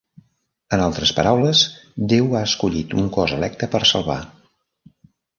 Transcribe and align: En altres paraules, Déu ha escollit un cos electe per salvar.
En 0.75 0.81
altres 0.85 1.09
paraules, 1.17 1.59
Déu 2.13 2.33
ha 2.39 2.41
escollit 2.49 2.95
un 3.01 3.11
cos 3.17 3.35
electe 3.35 3.69
per 3.75 3.83
salvar. 3.91 4.17